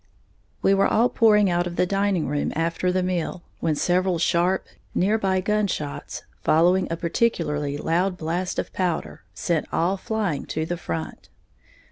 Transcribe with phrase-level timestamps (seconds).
[0.63, 4.65] We were all pouring out of the dining room after the meal, when several sharp,
[4.95, 10.65] near by gun shots, following a particularly loud blast of powder, sent all flying to
[10.65, 11.29] the front.